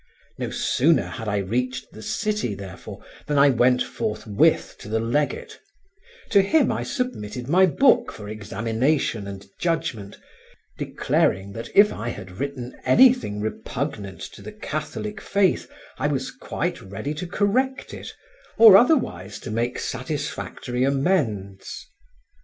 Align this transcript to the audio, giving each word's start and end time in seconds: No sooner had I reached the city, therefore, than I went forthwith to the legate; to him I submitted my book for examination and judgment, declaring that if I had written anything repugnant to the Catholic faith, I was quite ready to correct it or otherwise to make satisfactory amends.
No 0.39 0.49
sooner 0.49 1.05
had 1.05 1.27
I 1.27 1.37
reached 1.37 1.91
the 1.91 2.01
city, 2.01 2.55
therefore, 2.55 3.05
than 3.27 3.37
I 3.37 3.49
went 3.49 3.83
forthwith 3.83 4.75
to 4.79 4.89
the 4.89 4.99
legate; 4.99 5.59
to 6.31 6.41
him 6.41 6.71
I 6.71 6.81
submitted 6.81 7.47
my 7.47 7.67
book 7.67 8.11
for 8.11 8.27
examination 8.27 9.27
and 9.27 9.45
judgment, 9.59 10.17
declaring 10.79 11.53
that 11.53 11.69
if 11.75 11.93
I 11.93 12.09
had 12.09 12.39
written 12.39 12.75
anything 12.83 13.41
repugnant 13.41 14.21
to 14.21 14.41
the 14.41 14.51
Catholic 14.53 15.21
faith, 15.21 15.69
I 15.99 16.07
was 16.07 16.31
quite 16.31 16.81
ready 16.81 17.13
to 17.13 17.27
correct 17.27 17.93
it 17.93 18.11
or 18.57 18.77
otherwise 18.77 19.37
to 19.41 19.51
make 19.51 19.77
satisfactory 19.77 20.83
amends. 20.83 21.85